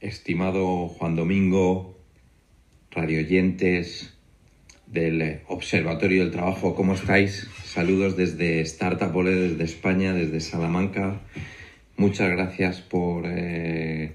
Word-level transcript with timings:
estimado 0.00 0.88
Juan 0.88 1.16
Domingo, 1.16 1.96
radioyentes 2.90 4.14
del 4.86 5.40
Observatorio 5.48 6.22
del 6.22 6.32
Trabajo, 6.32 6.74
¿cómo 6.74 6.94
estáis? 6.94 7.48
Saludos 7.64 8.16
desde 8.16 8.60
Startup 8.60 9.14
Ole, 9.14 9.34
desde 9.34 9.64
España, 9.64 10.14
desde 10.14 10.40
Salamanca. 10.40 11.20
Muchas 11.96 12.30
gracias 12.30 12.80
por 12.80 13.24
eh, 13.26 14.14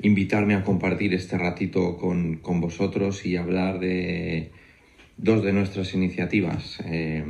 invitarme 0.00 0.54
a 0.54 0.64
compartir 0.64 1.12
este 1.12 1.36
ratito 1.36 1.98
con, 1.98 2.40
vosotros 2.60 3.26
y 3.26 3.36
hablar 3.36 3.78
de 3.78 4.50
dos 5.18 5.44
de 5.44 5.52
nuestras 5.52 5.92
iniciativas. 5.94 6.80
Eh, 6.86 7.24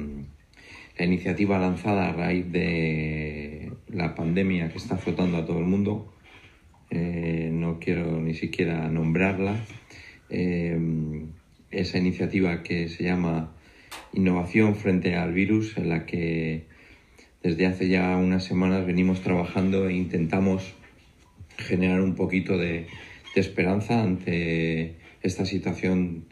la 0.97 1.05
iniciativa 1.05 1.59
lanzada 1.59 2.09
a 2.09 2.13
raíz 2.13 2.51
de 2.51 3.73
la 3.89 4.15
pandemia 4.15 4.71
que 4.71 4.79
está 4.79 4.95
azotando 4.95 5.39
a 5.39 5.47
todo 5.47 5.59
el 5.59 5.65
mundo, 5.65 6.13
eh, 6.91 7.51
no 7.53 7.79
quiero 7.79 8.21
ni 8.21 8.35
siquiera 8.35 8.89
nombrarla, 8.89 9.57
esa 11.71 11.99
iniciativa 11.99 12.63
que 12.63 12.89
se 12.89 13.05
llama 13.05 13.55
Innovación 14.13 14.75
frente 14.75 15.17
al 15.17 15.33
virus, 15.33 15.77
en 15.79 15.89
la 15.89 16.05
que 16.05 16.65
desde 17.43 17.67
hace 17.67 17.89
ya 17.89 18.17
unas 18.17 18.45
semanas 18.45 18.87
venimos 18.87 19.23
trabajando 19.23 19.89
e 19.89 19.95
intentamos 19.95 20.75
generar 21.57 22.01
un 22.01 22.15
poquito 22.15 22.57
de, 22.57 22.87
esperanza 23.35 24.03
ante 24.03 24.97
esta 25.23 25.47
situación 25.47 26.25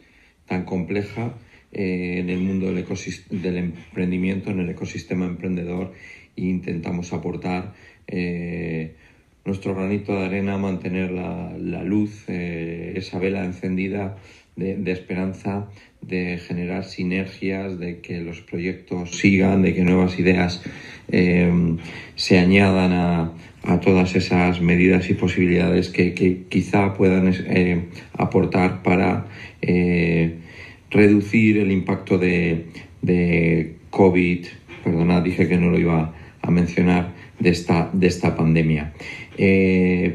tan 0.45 0.65
compleja 0.65 1.37
eh, 1.71 2.17
en 2.19 2.29
el 2.29 2.39
mundo 2.39 2.65
del, 2.65 2.83
del, 3.29 3.57
emprendimiento, 3.57 4.51
en 4.51 4.59
el 4.59 4.69
ecosistema 4.69 5.25
emprendedor 5.25 5.93
e 6.35 6.41
intentamos 6.41 7.13
aportar 7.13 7.75
eh, 8.07 8.95
nuestro 9.47 9.73
granito 9.73 10.11
de 10.11 10.25
arena, 10.25 10.57
mantener 10.57 11.09
la, 11.09 11.83
luz, 11.83 12.25
eh, 12.27 12.93
esa 12.97 13.17
vela 13.17 13.45
encendida 13.45 14.17
de, 14.57 14.91
esperanza, 14.91 15.69
de 16.01 16.37
generar 16.37 16.83
sinergias, 16.83 17.79
de 17.79 18.01
que 18.01 18.19
los 18.19 18.41
proyectos 18.41 19.11
sigan, 19.11 19.61
de 19.61 19.73
que 19.73 19.83
nuevas 19.83 20.19
ideas 20.19 20.61
eh, 21.07 21.49
se 22.15 22.39
añadan 22.39 22.91
a, 22.91 23.33
todas 23.81 24.15
esas 24.15 24.61
medidas 24.61 25.09
y 25.09 25.13
posibilidades 25.13 25.89
que, 25.89 26.13
quizá 26.49 26.93
puedan 26.93 27.33
eh, 27.33 27.85
aportar 28.13 28.81
para 28.81 29.27
reducir 30.89 31.57
el 31.57 31.71
impacto 31.71 32.17
de, 32.17 32.67
de 33.01 33.75
COVID, 33.89 34.45
perdona, 34.85 35.19
dije 35.21 35.49
que 35.49 35.57
no 35.57 35.69
lo 35.69 35.79
iba 35.79 36.13
a 36.41 36.51
mencionar, 36.51 37.13
de 37.39 37.49
esta, 37.49 37.89
de 37.93 38.07
esta 38.07 38.35
pandemia. 38.35 38.93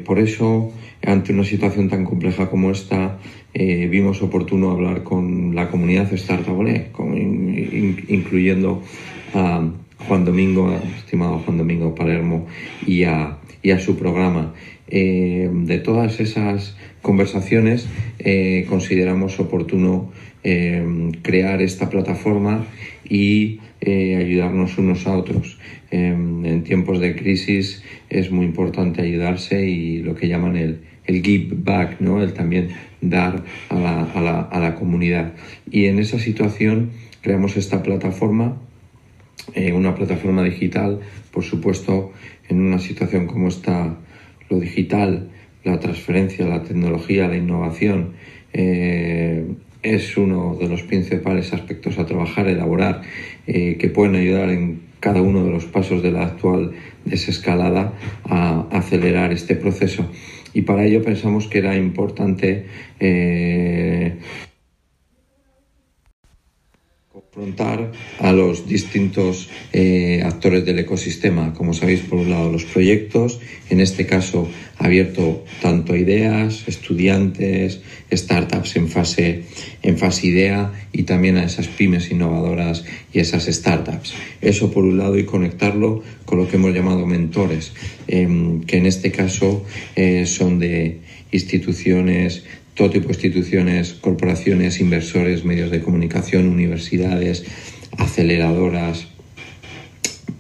Por 0.05 0.19
eso, 0.19 0.73
ante 1.05 1.33
una 1.33 1.45
situación 1.45 1.89
tan 1.89 2.05
compleja 2.05 2.51
como 2.51 2.71
esta, 2.71 3.19
eh, 3.55 3.87
vimos 3.87 4.23
oportuno 4.23 4.71
hablar 4.71 5.03
con 5.03 5.55
la 5.55 5.69
comunidad 5.69 6.13
Startup 6.15 6.57
incluyendo 8.09 8.83
a 9.35 9.69
Juan 10.07 10.25
Domingo, 10.25 10.73
estimado 10.97 11.39
Juan 11.39 11.59
Domingo 11.59 11.95
Palermo, 11.95 12.47
y 12.87 13.05
a, 13.05 13.39
su 13.79 13.97
programa. 13.97 14.55
Eh, 14.89 15.49
de 15.53 15.79
todas 15.79 16.21
esas 16.21 16.77
conversaciones 17.01 17.89
eh, 18.19 18.67
consideramos 18.69 19.39
oportuno 19.41 20.11
crear 21.23 21.63
esta 21.63 21.89
plataforma 21.89 22.67
y 23.09 23.61
ayudarnos 23.81 24.77
unos 24.77 25.07
a 25.07 25.17
otros. 25.17 25.61
en 25.93 26.65
tiempos 26.65 26.99
de 26.99 27.15
crisis 27.15 27.85
es 28.11 28.33
muy 28.33 28.47
importante 28.47 29.03
ayudarse 29.03 29.69
y 29.69 30.03
lo 30.03 30.17
que 30.17 30.27
llaman 30.27 30.57
el, 30.57 30.81
el 31.07 31.23
give 31.23 31.55
back, 31.57 32.01
¿no? 32.01 32.23
el 32.23 32.33
también 32.33 32.69
dar 33.01 33.43
a 33.69 33.75
la, 33.75 34.05
a, 34.05 34.21
la, 34.21 34.41
a 34.41 34.61
la, 34.61 34.75
comunidad. 34.75 35.33
Y 35.71 35.87
en 35.87 35.99
esa 35.99 36.19
situación 36.19 36.91
creamos 37.21 37.57
esta 37.57 37.83
plataforma, 37.83 38.61
eh, 39.55 39.73
una 39.73 39.95
plataforma 39.95 40.43
digital, 40.45 41.01
por 41.31 41.45
supuesto, 41.45 42.13
en 42.49 42.61
una 42.61 42.79
situación 42.79 43.27
como 43.27 43.49
esta, 43.49 43.97
lo 44.49 44.61
digital, 44.61 45.31
la 45.65 45.79
transferencia, 45.81 46.47
la 46.47 46.63
tecnología, 46.63 47.29
la 47.29 47.37
innovación, 47.37 48.13
eh, 48.53 49.45
es 49.83 50.17
uno 50.17 50.57
de 50.61 50.69
los 50.69 50.83
principales 50.83 51.53
aspectos 51.53 51.99
a 51.99 52.07
trabajar, 52.07 52.47
elaborar, 52.47 53.03
eh, 53.47 53.77
que 53.79 53.89
pueden 53.89 54.15
ayudar 54.15 54.51
en 54.51 54.81
cada 55.01 55.21
uno 55.21 55.45
de 55.45 55.51
los 55.51 55.65
pasos 55.65 56.03
de 56.03 56.13
la 56.13 56.23
actual 56.23 56.73
desescalada 57.05 57.93
a 58.25 58.69
acelerar 58.71 59.33
este 59.33 59.57
proceso. 59.57 60.09
Y 60.55 60.63
para 60.63 60.85
ello 60.85 61.03
pensamos 61.03 61.49
que 61.49 61.59
era 61.59 61.77
importante 61.77 62.67
confrontar 67.13 67.93
a 68.21 68.33
los 68.33 68.67
distintos 68.67 69.51
eh, 69.75 70.23
actores 70.25 70.65
del 70.65 70.79
ecosistema. 70.79 71.53
Como 71.53 71.75
sabéis, 71.75 72.01
por 72.01 72.19
un 72.19 72.31
lado 72.31 72.51
los 72.51 72.65
proyectos, 72.65 73.39
en 73.69 73.81
este 73.81 74.07
caso 74.07 74.49
abierto 74.79 75.45
tanto 75.61 75.93
a 75.93 75.99
ideas, 75.99 76.65
estudiantes, 76.67 77.83
startups 78.11 78.77
en 78.77 78.89
fase, 78.89 79.43
en 79.83 79.99
fase 79.99 80.29
idea 80.29 80.73
y 80.91 81.03
también 81.03 81.37
a 81.37 81.45
esas 81.45 81.69
pymes 81.69 82.11
innovadoras 82.11 82.87
y 83.13 83.19
esas 83.19 83.45
startups. 83.45 84.15
Eso 84.41 84.71
por 84.71 84.85
un 84.85 84.97
lado 84.97 85.19
y 85.19 85.25
conectarlo 85.25 86.03
con 86.25 86.39
lo 86.39 86.49
que 86.49 86.57
hemos 86.57 86.73
llamado 86.73 87.05
mentores, 87.07 87.75
em, 88.09 88.63
que 88.63 88.79
en 88.79 88.87
este 88.87 89.13
caso 89.13 89.67
eh, 89.97 90.25
son 90.25 90.59
de 90.59 91.01
instituciones 91.31 92.45
todo 92.75 92.91
tipo 92.91 93.09
de 93.09 93.15
instituciones, 93.15 93.93
corporaciones, 93.95 94.81
inversores, 94.81 95.45
medios 95.45 95.71
de 95.71 95.81
comunicación, 95.81 96.49
universidades, 96.49 97.45
aceleradoras, 97.99 99.09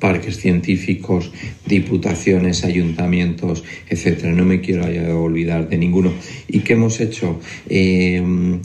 parques 0.03 0.39
científicos, 0.39 1.31
diputaciones, 1.65 2.65
ayuntamientos, 2.65 3.63
etcétera. 3.89 4.33
No 4.33 4.45
me 4.45 4.61
quiero 4.61 4.83
olvidar 5.23 5.69
de 5.69 5.79
ninguno. 5.79 6.13
¿Y 6.49 6.61
qué 6.61 6.73
hemos 6.73 7.01
hecho? 7.01 7.39
Eh, 7.69 8.21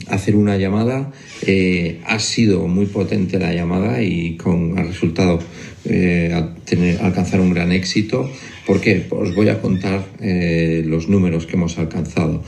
hacer 0.08 0.34
una 0.34 0.56
llamada. 0.56 1.12
Eh, 1.46 2.00
ha 2.04 2.18
sido 2.18 2.66
muy 2.66 2.86
potente 2.86 3.38
la 3.38 3.54
llamada 3.54 4.02
y 4.02 4.36
con 4.36 4.76
ha 4.80 4.82
resultado 4.82 5.38
eh, 5.84 6.34
tener, 6.64 7.00
alcanzar 7.02 7.40
un 7.40 7.50
gran 7.50 7.70
éxito. 7.70 8.28
¿Por 8.66 8.80
qué? 8.80 9.06
Os 9.08 9.32
voy 9.36 9.48
a 9.48 9.60
contar 9.60 10.04
los 10.20 11.08
números 11.08 11.46
que 11.46 11.56
hemos 11.56 11.78
alcanzado 11.78 12.42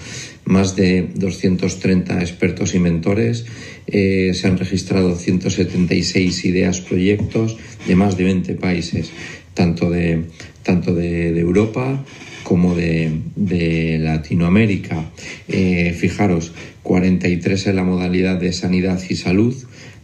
más 0.50 0.74
de 0.74 1.08
230 1.14 2.20
expertos 2.20 2.74
y 2.74 2.80
mentores, 2.80 3.46
eh, 3.86 4.32
se 4.34 4.48
han 4.48 4.58
registrado 4.58 5.14
176 5.14 6.44
ideas, 6.44 6.80
proyectos 6.80 7.56
de 7.86 7.94
más 7.94 8.16
de 8.16 8.24
20 8.24 8.54
países, 8.54 9.10
tanto 9.54 9.90
de, 9.90 10.24
tanto 10.64 10.92
de, 10.92 11.38
Europa 11.38 12.04
como 12.42 12.74
de, 12.74 13.98
Latinoamérica. 14.00 15.10
Eh, 15.48 15.94
fijaros, 15.96 16.52
43 16.82 17.68
en 17.68 17.76
la 17.76 17.84
modalidad 17.84 18.40
de 18.40 18.52
sanidad 18.52 19.00
y 19.08 19.14
salud, 19.14 19.54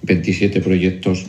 27 0.02 0.60
proyectos 0.60 1.26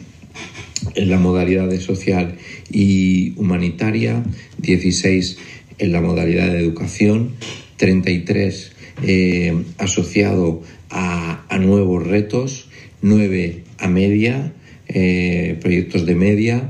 en 0.94 1.10
la 1.10 1.18
modalidad 1.18 1.68
de 1.68 1.80
social 1.80 2.38
y 2.72 3.34
humanitaria, 3.36 4.24
16 4.60 5.40
en 5.80 5.92
la 5.92 6.02
modalidad 6.02 6.52
de 6.52 6.60
educación, 6.60 7.32
33 7.78 8.77
eh, 9.04 9.64
asociado 9.78 10.62
a, 10.90 11.58
nuevos 11.60 12.06
retos, 12.06 12.70
9 13.02 13.64
a 13.80 13.88
media, 13.88 14.54
eh, 14.88 15.58
proyectos 15.60 16.06
de 16.06 16.16
media, 16.16 16.70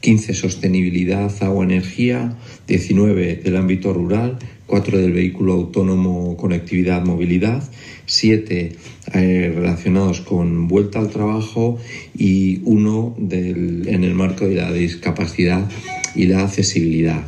15 0.00 0.34
sostenibilidad, 0.34 1.32
agua, 1.42 1.64
energía, 1.64 2.36
19 2.66 3.36
del 3.36 3.56
ámbito 3.56 3.92
rural, 3.92 4.38
4 4.66 4.98
del 4.98 5.12
vehículo 5.12 5.54
autónomo, 5.54 6.36
conectividad, 6.36 7.04
movilidad, 7.04 7.68
7 8.06 8.72
eh, 9.14 9.52
relacionados 9.54 10.20
con 10.20 10.68
vuelta 10.68 10.98
al 11.00 11.10
trabajo 11.10 11.78
y 12.16 12.60
1 12.64 13.16
en 13.30 14.04
el 14.04 14.14
marco 14.14 14.46
de 14.46 14.54
la 14.54 14.72
discapacidad 14.72 15.68
y 16.14 16.26
la 16.26 16.42
accesibilidad. 16.42 17.24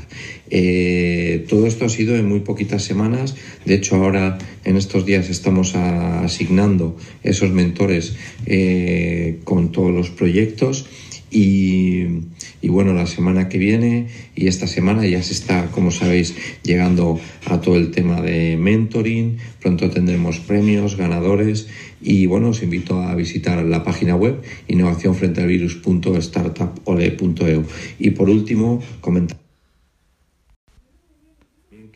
Eh, 0.50 1.46
todo 1.48 1.66
esto 1.66 1.84
ha 1.84 1.88
sido 1.88 2.16
en 2.16 2.28
muy 2.28 2.40
poquitas 2.40 2.82
semanas. 2.82 3.36
De 3.64 3.74
hecho, 3.74 3.96
ahora 3.96 4.38
en 4.64 4.76
estos 4.76 5.06
días 5.06 5.30
estamos 5.30 5.74
asignando 5.76 6.96
esos 7.22 7.50
mentores 7.50 8.14
eh, 8.46 9.38
con 9.44 9.72
todos 9.72 9.92
los 9.92 10.10
proyectos. 10.10 10.86
Y, 11.30 12.04
bueno, 12.62 12.92
la 12.92 13.06
semana 13.06 13.48
que 13.48 13.58
viene 13.58 14.08
y 14.34 14.48
esta 14.48 14.66
semana 14.66 15.06
ya 15.06 15.22
se 15.22 15.32
está, 15.32 15.70
como 15.70 15.90
sabéis, 15.90 16.34
llegando 16.62 17.18
a 17.46 17.60
todo 17.60 17.76
el 17.76 17.90
tema 17.90 18.20
de 18.20 18.56
mentoring. 18.56 19.38
Pronto 19.60 19.90
tendremos 19.90 20.40
premios, 20.40 20.96
ganadores 20.96 21.68
y 22.00 22.26
bueno, 22.26 22.48
os 22.50 22.62
invito 22.62 23.00
a 23.00 23.14
visitar 23.14 23.64
la 23.64 23.84
página 23.84 24.16
web 24.16 24.42
innovacionfrentealvirus.startupole.eu. 24.68 27.64
Y 27.98 28.10
por 28.10 28.28
último, 28.30 28.82
comentar 29.00 29.38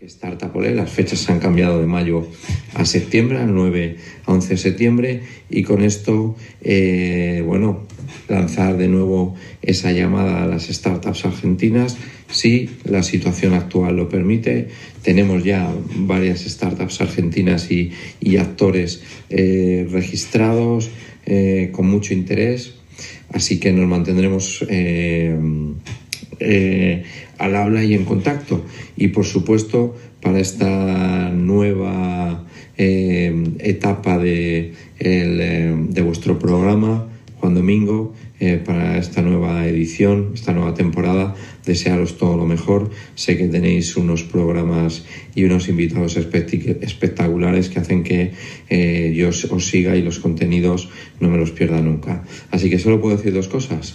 Startup 0.07 0.55
Olé. 0.55 0.75
Las 0.75 0.91
fechas 0.91 1.21
se 1.21 1.33
han 1.33 1.39
cambiado 1.39 1.81
de 1.81 1.87
mayo 1.87 2.27
a 2.75 2.85
septiembre, 2.85 3.39
al 3.39 3.55
9 3.55 3.97
a 4.27 4.33
11 4.33 4.49
de 4.49 4.57
septiembre, 4.57 5.21
y 5.51 5.63
con 5.63 5.83
esto, 5.83 6.37
eh, 6.63 7.43
bueno, 7.47 7.83
lanzar 8.29 8.77
de 8.77 8.89
nuevo 8.89 9.35
esa 9.63 9.93
llamada 9.93 10.43
a 10.43 10.47
las 10.47 10.65
startups 10.67 11.25
argentinas 11.25 11.97
si 12.29 12.71
la 12.85 13.03
situación 13.03 13.55
actual 13.55 13.97
lo 13.97 14.09
permite. 14.09 14.69
Tenemos 15.03 15.45
ya 15.45 15.73
varias 15.97 16.41
startups 16.41 17.01
argentinas 17.01 17.71
y, 17.71 17.93
actores 18.39 19.03
eh, 19.31 19.87
registrados 19.91 20.91
eh, 21.27 21.71
con 21.73 21.89
mucho 21.89 22.13
interés, 22.13 22.75
así 23.31 23.61
que 23.61 23.73
nos 23.73 23.87
mantendremos 23.87 24.65
al 27.39 27.57
habla 27.57 27.85
y 27.85 27.95
en 27.95 28.05
contacto. 28.05 28.65
Y 28.97 29.09
por 29.09 29.25
supuesto, 29.25 29.95
para 30.25 30.41
esta 30.41 31.31
nueva 31.31 32.45
eh, 32.77 33.45
etapa 33.61 34.19
de, 34.19 34.73
eh, 34.99 35.75
de, 35.91 36.03
vuestro 36.03 36.39
programa, 36.39 37.07
Juan 37.39 37.55
Domingo, 37.55 38.15
eh, 38.41 38.61
para 38.65 38.99
esta 38.99 39.23
nueva 39.23 39.69
edición, 39.69 40.33
esta 40.35 40.53
nueva 40.53 40.75
temporada, 40.75 41.37
desearos 41.65 42.17
todo 42.17 42.37
lo 42.37 42.47
mejor. 42.47 42.91
Sé 43.15 43.37
que 43.37 43.49
tenéis 43.49 43.97
unos 43.97 44.25
programas 44.25 45.05
y 45.35 45.45
unos 45.45 45.69
invitados 45.69 46.17
espectaculares 46.17 47.69
que 47.69 47.79
hacen 47.79 48.03
que 48.03 48.33
yo 49.15 49.29
os, 49.29 49.67
siga 49.67 49.95
y 49.95 50.03
los 50.03 50.19
contenidos 50.19 50.89
no 51.21 51.29
me 51.29 51.39
los 51.39 51.53
pierda 51.53 51.81
nunca. 51.81 52.25
Así 52.51 52.71
que 52.71 52.79
solo 52.79 53.01
puedo 53.01 53.17
decir 53.17 53.33
dos 53.33 53.49
cosas. 53.49 53.95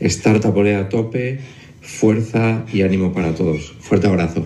Startup 0.00 0.58
a 0.58 0.88
tope 0.88 1.38
fuerza 1.80 2.64
y 2.72 2.82
ánimo 2.82 3.12
para 3.12 3.34
todos. 3.34 3.72
Fuerte 3.80 4.06
abrazo. 4.06 4.44